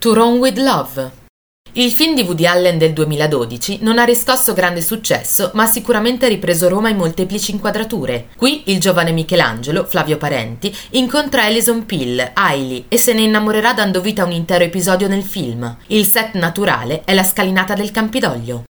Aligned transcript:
To 0.00 0.14
Rome 0.14 0.38
with 0.38 0.56
Love. 0.56 1.10
Il 1.72 1.90
film 1.90 2.14
di 2.14 2.22
Woody 2.22 2.46
Allen 2.46 2.78
del 2.78 2.94
2012 2.94 3.80
non 3.82 3.98
ha 3.98 4.04
riscosso 4.04 4.54
grande 4.54 4.80
successo, 4.80 5.50
ma 5.52 5.64
ha 5.64 5.66
sicuramente 5.66 6.26
ripreso 6.26 6.70
Roma 6.70 6.88
in 6.88 6.96
molteplici 6.96 7.50
inquadrature. 7.50 8.28
Qui 8.34 8.62
il 8.68 8.80
giovane 8.80 9.12
Michelangelo, 9.12 9.84
Flavio 9.84 10.16
Parenti, 10.16 10.74
incontra 10.92 11.44
Alison 11.44 11.84
Pill, 11.84 12.30
Hailey 12.32 12.86
e 12.88 12.96
se 12.96 13.12
ne 13.12 13.20
innamorerà 13.20 13.74
dando 13.74 14.00
vita 14.00 14.22
a 14.22 14.24
un 14.24 14.32
intero 14.32 14.64
episodio 14.64 15.06
nel 15.06 15.22
film. 15.22 15.76
Il 15.88 16.06
set 16.06 16.32
naturale 16.32 17.02
è 17.04 17.12
la 17.12 17.22
scalinata 17.22 17.74
del 17.74 17.90
Campidoglio. 17.90 18.64